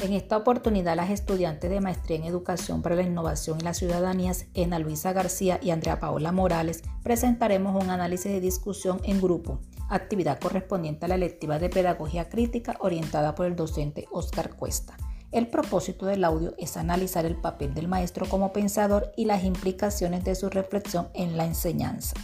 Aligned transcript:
En 0.00 0.12
esta 0.12 0.36
oportunidad, 0.36 0.94
las 0.94 1.10
estudiantes 1.10 1.68
de 1.68 1.80
Maestría 1.80 2.18
en 2.18 2.24
Educación 2.24 2.82
para 2.82 2.94
la 2.94 3.02
Innovación 3.02 3.58
y 3.60 3.64
las 3.64 3.78
Ciudadanías, 3.78 4.46
Ena 4.54 4.78
Luisa 4.78 5.12
García 5.12 5.58
y 5.60 5.70
Andrea 5.70 5.98
Paola 5.98 6.30
Morales, 6.30 6.84
presentaremos 7.02 7.82
un 7.82 7.90
análisis 7.90 8.30
de 8.30 8.40
discusión 8.40 9.00
en 9.02 9.20
grupo, 9.20 9.60
actividad 9.88 10.38
correspondiente 10.38 11.06
a 11.06 11.08
la 11.08 11.16
electiva 11.16 11.58
de 11.58 11.68
Pedagogía 11.68 12.28
Crítica 12.28 12.76
orientada 12.78 13.34
por 13.34 13.46
el 13.46 13.56
docente 13.56 14.06
Oscar 14.12 14.54
Cuesta. 14.54 14.96
El 15.32 15.48
propósito 15.48 16.06
del 16.06 16.22
audio 16.22 16.54
es 16.58 16.76
analizar 16.76 17.26
el 17.26 17.34
papel 17.34 17.74
del 17.74 17.88
maestro 17.88 18.28
como 18.28 18.52
pensador 18.52 19.12
y 19.16 19.24
las 19.24 19.42
implicaciones 19.42 20.22
de 20.22 20.36
su 20.36 20.48
reflexión 20.48 21.08
en 21.12 21.36
la 21.36 21.44
enseñanza. 21.44 22.14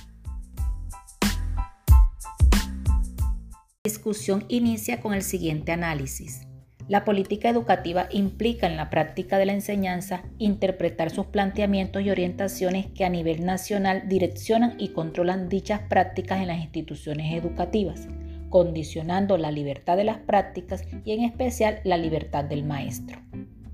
La 3.82 3.90
discusión 3.90 4.44
inicia 4.48 5.00
con 5.00 5.12
el 5.12 5.24
siguiente 5.24 5.72
análisis. 5.72 6.42
La 6.86 7.06
política 7.06 7.48
educativa 7.48 8.08
implica 8.10 8.66
en 8.66 8.76
la 8.76 8.90
práctica 8.90 9.38
de 9.38 9.46
la 9.46 9.54
enseñanza 9.54 10.22
interpretar 10.38 11.10
sus 11.10 11.26
planteamientos 11.26 12.02
y 12.02 12.10
orientaciones 12.10 12.86
que 12.94 13.06
a 13.06 13.08
nivel 13.08 13.46
nacional 13.46 14.02
direccionan 14.06 14.74
y 14.78 14.88
controlan 14.88 15.48
dichas 15.48 15.80
prácticas 15.88 16.40
en 16.40 16.48
las 16.48 16.60
instituciones 16.60 17.32
educativas, 17.32 18.06
condicionando 18.50 19.38
la 19.38 19.50
libertad 19.50 19.96
de 19.96 20.04
las 20.04 20.18
prácticas 20.18 20.84
y 21.06 21.12
en 21.12 21.24
especial 21.24 21.80
la 21.84 21.96
libertad 21.96 22.44
del 22.44 22.64
maestro. 22.64 23.18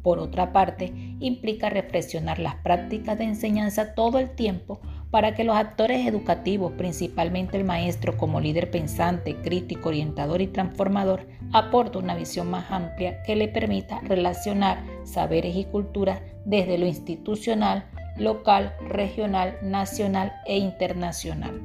Por 0.02 0.21
otra 0.21 0.52
parte, 0.52 0.93
implica 1.19 1.69
reflexionar 1.69 2.38
las 2.38 2.55
prácticas 2.57 3.19
de 3.19 3.24
enseñanza 3.24 3.95
todo 3.95 4.21
el 4.21 4.30
tiempo 4.30 4.80
para 5.11 5.35
que 5.35 5.45
los 5.45 5.57
actores 5.57 6.07
educativos, 6.07 6.73
principalmente 6.73 7.57
el 7.57 7.65
maestro 7.65 8.17
como 8.17 8.41
líder 8.41 8.71
pensante, 8.71 9.37
crítico, 9.37 9.89
orientador 9.89 10.41
y 10.41 10.47
transformador, 10.47 11.27
aporte 11.53 11.99
una 11.99 12.15
visión 12.15 12.49
más 12.49 12.71
amplia 12.71 13.23
que 13.25 13.35
le 13.35 13.49
permita 13.49 14.01
relacionar 14.01 14.85
saberes 15.05 15.57
y 15.57 15.65
culturas 15.65 16.21
desde 16.45 16.79
lo 16.79 16.87
institucional, 16.87 17.87
local, 18.17 18.75
regional, 18.89 19.57
nacional 19.63 20.33
e 20.47 20.59
internacional. 20.59 21.61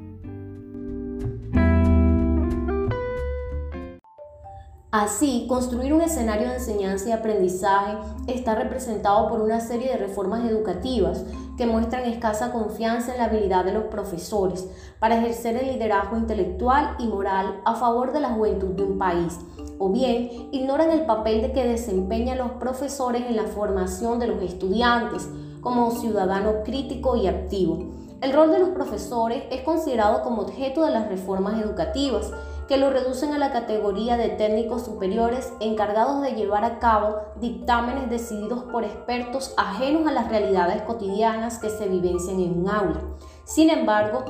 Así, 4.98 5.46
construir 5.50 5.94
un 5.94 6.02
escenario 6.02 6.48
de 6.48 6.56
enseñanza 6.56 7.10
y 7.10 7.12
aprendizaje 7.12 7.98
está 8.28 8.56
representado 8.56 9.28
por 9.28 9.42
una 9.42 9.60
serie 9.60 9.90
de 9.90 9.98
reformas 9.98 10.50
educativas 10.50 11.26
que 11.58 11.66
muestran 11.66 12.06
escasa 12.06 12.52
confianza 12.52 13.14
en 13.14 13.20
la 13.20 13.26
habilidad 13.26 13.66
de 13.66 13.74
los 13.74 13.86
profesores 13.86 14.68
para 15.00 15.18
ejercer 15.18 15.56
el 15.56 15.74
liderazgo 15.74 16.18
intelectual 16.18 16.96
y 17.00 17.08
moral 17.08 17.62
a 17.66 17.76
favor 17.76 18.12
de 18.14 18.20
la 18.20 18.30
juventud 18.30 18.72
de 18.72 18.84
un 18.84 18.98
país, 18.98 19.40
o 19.80 19.90
bien 19.90 20.50
ignoran 20.52 20.92
el 20.92 21.06
papel 21.06 21.42
de 21.42 21.52
que 21.52 21.66
desempeñan 21.66 22.38
los 22.38 22.52
profesores 22.52 23.24
en 23.28 23.36
la 23.36 23.46
formación 23.46 24.20
de 24.20 24.28
los 24.28 24.42
estudiantes 24.42 25.30
como 25.62 25.92
ciudadano 25.92 26.64
crítico 26.64 27.16
y 27.16 27.28
activo. 27.28 28.05
El 28.26 28.34
rol 28.34 28.50
de 28.50 28.58
los 28.58 28.70
profesores 28.70 29.44
es 29.52 29.62
considerado 29.62 30.24
como 30.24 30.42
objeto 30.42 30.84
de 30.84 30.90
las 30.90 31.08
reformas 31.10 31.62
educativas 31.62 32.32
que 32.68 32.78
lo 32.78 32.90
reducen 32.90 33.34
a 33.34 33.38
la 33.38 33.52
categoría 33.52 34.18
de 34.18 34.30
técnicos 34.30 34.84
superiores 34.84 35.54
encargados 35.60 36.24
de 36.24 36.32
llevar 36.32 36.64
a 36.64 36.80
cabo 36.80 37.18
dictámenes 37.40 38.10
decididos 38.10 38.64
por 38.64 38.84
expertos 38.84 39.54
ajenos 39.58 40.08
a 40.08 40.12
las 40.12 40.28
realidades 40.28 40.82
cotidianas 40.82 41.60
que 41.60 41.70
se 41.70 41.88
vivencian 41.88 42.40
en 42.40 42.62
un 42.62 42.68
aula. 42.68 43.00
Sin 43.44 43.70
embargo, 43.70 44.26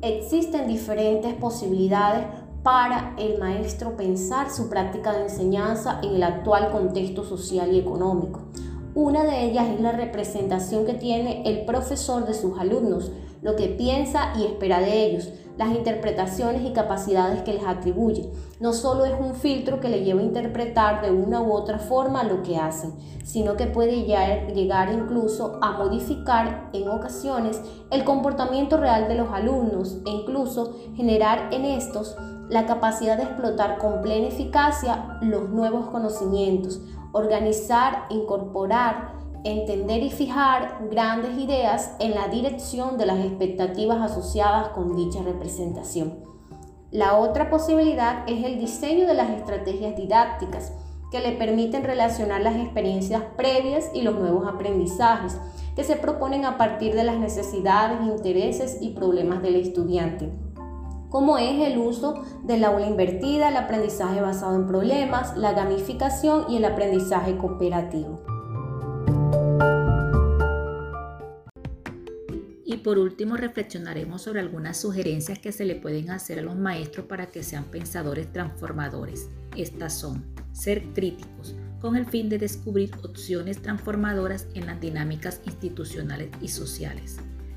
existen 0.00 0.68
diferentes 0.68 1.34
posibilidades 1.34 2.26
para 2.62 3.16
el 3.18 3.40
maestro 3.40 3.96
pensar 3.96 4.48
su 4.52 4.68
práctica 4.68 5.12
de 5.12 5.24
enseñanza 5.24 5.98
en 6.04 6.14
el 6.14 6.22
actual 6.22 6.70
contexto 6.70 7.24
social 7.24 7.72
y 7.72 7.80
económico. 7.80 8.42
Una 8.94 9.24
de 9.24 9.44
ellas 9.44 9.68
es 9.68 9.80
la 9.80 9.92
representación 9.92 10.84
que 10.84 10.94
tiene 10.94 11.42
el 11.46 11.64
profesor 11.64 12.26
de 12.26 12.34
sus 12.34 12.58
alumnos, 12.58 13.12
lo 13.42 13.56
que 13.56 13.68
piensa 13.68 14.32
y 14.38 14.44
espera 14.44 14.80
de 14.80 15.06
ellos, 15.06 15.30
las 15.56 15.70
interpretaciones 15.74 16.62
y 16.62 16.72
capacidades 16.72 17.42
que 17.42 17.52
les 17.52 17.66
atribuye. 17.66 18.30
No 18.60 18.72
solo 18.72 19.04
es 19.04 19.12
un 19.18 19.34
filtro 19.34 19.80
que 19.80 19.88
le 19.88 20.04
lleva 20.04 20.20
a 20.20 20.24
interpretar 20.24 21.02
de 21.02 21.10
una 21.10 21.42
u 21.42 21.52
otra 21.52 21.78
forma 21.78 22.24
lo 22.24 22.42
que 22.42 22.56
hacen, 22.56 22.94
sino 23.24 23.56
que 23.56 23.66
puede 23.66 24.04
llegar 24.04 24.92
incluso 24.92 25.58
a 25.60 25.72
modificar 25.72 26.70
en 26.72 26.88
ocasiones 26.88 27.60
el 27.90 28.04
comportamiento 28.04 28.76
real 28.76 29.08
de 29.08 29.16
los 29.16 29.30
alumnos 29.32 29.98
e 30.06 30.10
incluso 30.10 30.76
generar 30.96 31.48
en 31.52 31.64
estos 31.64 32.16
la 32.48 32.66
capacidad 32.66 33.16
de 33.16 33.24
explotar 33.24 33.78
con 33.78 34.02
plena 34.02 34.26
eficacia 34.26 35.18
los 35.22 35.50
nuevos 35.50 35.86
conocimientos, 35.86 36.80
organizar, 37.12 38.06
incorporar, 38.10 39.19
entender 39.44 40.02
y 40.02 40.10
fijar 40.10 40.86
grandes 40.90 41.38
ideas 41.38 41.94
en 41.98 42.14
la 42.14 42.28
dirección 42.28 42.98
de 42.98 43.06
las 43.06 43.24
expectativas 43.24 44.00
asociadas 44.00 44.68
con 44.68 44.96
dicha 44.96 45.22
representación. 45.22 46.24
La 46.90 47.16
otra 47.16 47.50
posibilidad 47.50 48.24
es 48.28 48.44
el 48.44 48.58
diseño 48.58 49.06
de 49.06 49.14
las 49.14 49.30
estrategias 49.30 49.96
didácticas 49.96 50.72
que 51.10 51.20
le 51.20 51.32
permiten 51.32 51.84
relacionar 51.84 52.40
las 52.40 52.56
experiencias 52.56 53.22
previas 53.36 53.90
y 53.94 54.02
los 54.02 54.18
nuevos 54.18 54.46
aprendizajes 54.46 55.38
que 55.76 55.84
se 55.84 55.96
proponen 55.96 56.44
a 56.44 56.58
partir 56.58 56.94
de 56.94 57.04
las 57.04 57.18
necesidades, 57.18 58.00
intereses 58.02 58.78
y 58.80 58.90
problemas 58.90 59.42
del 59.42 59.56
estudiante 59.56 60.32
como 61.10 61.38
es 61.38 61.60
el 61.60 61.76
uso 61.78 62.22
del 62.44 62.64
aula 62.64 62.86
invertida, 62.86 63.48
el 63.48 63.56
aprendizaje 63.56 64.20
basado 64.20 64.54
en 64.54 64.66
problemas, 64.66 65.36
la 65.36 65.52
gamificación 65.52 66.44
y 66.48 66.56
el 66.56 66.64
aprendizaje 66.64 67.36
cooperativo. 67.36 68.29
Y 72.64 72.76
por 72.78 72.98
último, 72.98 73.36
reflexionaremos 73.36 74.22
sobre 74.22 74.40
algunas 74.40 74.80
sugerencias 74.80 75.38
que 75.40 75.50
se 75.50 75.64
le 75.64 75.74
pueden 75.74 76.10
hacer 76.10 76.38
a 76.38 76.42
los 76.42 76.56
maestros 76.56 77.06
para 77.06 77.26
que 77.26 77.42
sean 77.42 77.64
pensadores 77.64 78.32
transformadores. 78.32 79.28
Estas 79.56 79.98
son 79.98 80.24
ser 80.52 80.84
críticos, 80.94 81.56
con 81.80 81.96
el 81.96 82.06
fin 82.06 82.28
de 82.28 82.38
descubrir 82.38 82.92
opciones 83.02 83.60
transformadoras 83.60 84.46
en 84.54 84.66
las 84.66 84.80
dinámicas 84.80 85.40
institucionales 85.46 86.30
y 86.40 86.48
sociales. 86.48 87.16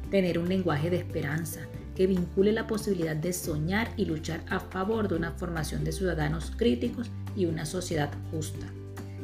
Tener 0.10 0.40
un 0.40 0.50
lenguaje 0.50 0.90
de 0.90 0.98
esperanza 0.98 1.62
que 1.96 2.08
vincule 2.08 2.52
la 2.52 2.66
posibilidad 2.66 3.16
de 3.16 3.34
soñar 3.34 3.92
y 3.98 4.06
luchar 4.06 4.44
a 4.50 4.60
favor 4.60 5.08
de 5.08 5.16
una 5.16 5.32
formación 5.34 5.84
de 5.84 5.92
ciudadanos 5.92 6.52
críticos 6.56 7.12
y 7.36 7.46
una 7.46 7.66
sociedad 7.66 8.12
justa. 8.32 8.66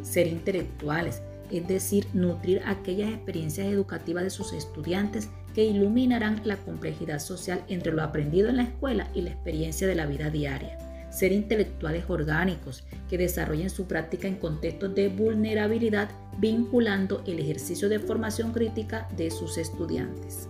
Ser 0.03 0.27
intelectuales, 0.27 1.21
es 1.51 1.67
decir, 1.67 2.07
nutrir 2.13 2.61
aquellas 2.65 3.09
experiencias 3.11 3.67
educativas 3.67 4.23
de 4.23 4.29
sus 4.29 4.53
estudiantes 4.53 5.29
que 5.53 5.65
iluminarán 5.65 6.41
la 6.43 6.57
complejidad 6.57 7.19
social 7.19 7.63
entre 7.67 7.91
lo 7.91 8.03
aprendido 8.03 8.49
en 8.49 8.57
la 8.57 8.63
escuela 8.63 9.07
y 9.13 9.21
la 9.21 9.31
experiencia 9.31 9.87
de 9.87 9.95
la 9.95 10.05
vida 10.05 10.29
diaria. 10.29 10.77
Ser 11.09 11.31
intelectuales 11.31 12.05
orgánicos 12.07 12.83
que 13.09 13.17
desarrollen 13.17 13.69
su 13.69 13.87
práctica 13.87 14.27
en 14.27 14.35
contextos 14.35 14.93
de 14.93 15.09
vulnerabilidad 15.09 16.09
vinculando 16.37 17.23
el 17.25 17.39
ejercicio 17.39 17.89
de 17.89 17.99
formación 17.99 18.53
crítica 18.53 19.07
de 19.17 19.31
sus 19.31 19.57
estudiantes. 19.57 20.47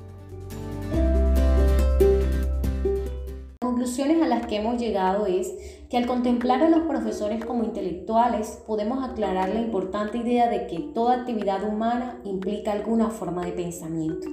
conclusiones 3.79 4.21
a 4.21 4.27
las 4.27 4.45
que 4.45 4.57
hemos 4.57 4.79
llegado 4.79 5.25
es 5.25 5.78
que 5.89 5.97
al 5.97 6.07
contemplar 6.07 6.63
a 6.63 6.69
los 6.69 6.81
profesores 6.81 7.43
como 7.43 7.63
intelectuales 7.63 8.61
podemos 8.67 9.03
aclarar 9.03 9.49
la 9.49 9.61
importante 9.61 10.19
idea 10.19 10.49
de 10.49 10.67
que 10.67 10.79
toda 10.93 11.15
actividad 11.15 11.63
humana 11.63 12.21
implica 12.23 12.71
alguna 12.71 13.09
forma 13.09 13.45
de 13.45 13.51
pensamiento 13.53 14.27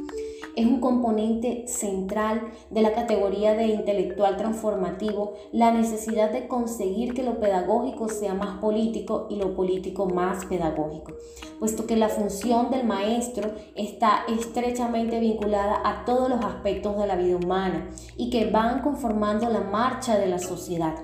es 0.56 0.64
un 0.66 0.80
componente 0.80 1.68
central 1.68 2.40
de 2.70 2.80
la 2.80 2.94
categoría 2.94 3.54
de 3.54 3.66
intelectual 3.66 4.38
transformativo 4.38 5.34
la 5.52 5.70
necesidad 5.70 6.32
de 6.32 6.48
conseguir 6.48 7.12
que 7.12 7.22
lo 7.22 7.38
pedagógico 7.38 8.08
sea 8.08 8.32
más 8.32 8.58
político 8.58 9.26
y 9.28 9.36
lo 9.36 9.54
político 9.54 10.06
más 10.06 10.46
pedagógico, 10.46 11.12
puesto 11.60 11.86
que 11.86 11.96
la 11.96 12.08
función 12.08 12.70
del 12.70 12.86
maestro 12.86 13.50
está 13.74 14.24
estrechamente 14.28 15.20
vinculada 15.20 15.82
a 15.84 16.06
todos 16.06 16.30
los 16.30 16.42
aspectos 16.42 16.96
de 16.96 17.06
la 17.06 17.16
vida 17.16 17.36
humana 17.36 17.90
y 18.16 18.30
que 18.30 18.50
van 18.50 18.80
conformando 18.80 19.50
la 19.50 19.60
marcha 19.60 20.18
de 20.18 20.26
la 20.26 20.38
sociedad. 20.38 20.94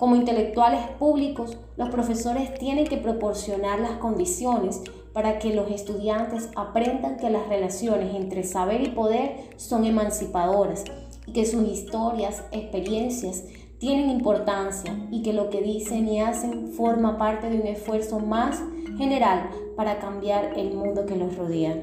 Como 0.00 0.16
intelectuales 0.16 0.80
públicos, 0.98 1.58
los 1.76 1.90
profesores 1.90 2.54
tienen 2.54 2.86
que 2.86 2.96
proporcionar 2.96 3.80
las 3.80 3.98
condiciones 3.98 4.80
para 5.12 5.38
que 5.38 5.52
los 5.52 5.70
estudiantes 5.70 6.48
aprendan 6.56 7.18
que 7.18 7.28
las 7.28 7.46
relaciones 7.48 8.14
entre 8.14 8.42
saber 8.42 8.80
y 8.80 8.88
poder 8.92 9.50
son 9.56 9.84
emancipadoras 9.84 10.84
y 11.26 11.34
que 11.34 11.44
sus 11.44 11.68
historias, 11.68 12.42
experiencias 12.50 13.44
tienen 13.76 14.08
importancia 14.08 15.06
y 15.10 15.20
que 15.20 15.34
lo 15.34 15.50
que 15.50 15.60
dicen 15.60 16.08
y 16.08 16.22
hacen 16.22 16.68
forma 16.68 17.18
parte 17.18 17.50
de 17.50 17.60
un 17.60 17.66
esfuerzo 17.66 18.20
más 18.20 18.58
general 18.96 19.50
para 19.76 19.98
cambiar 19.98 20.58
el 20.58 20.72
mundo 20.72 21.04
que 21.04 21.16
los 21.16 21.36
rodea. 21.36 21.82